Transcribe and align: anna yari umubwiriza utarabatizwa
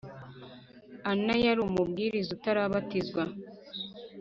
anna 1.11 1.33
yari 1.45 1.59
umubwiriza 1.67 2.29
utarabatizwa 2.37 3.23